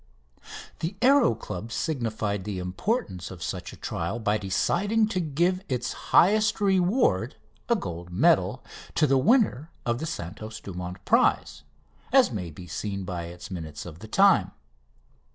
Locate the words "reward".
6.59-7.35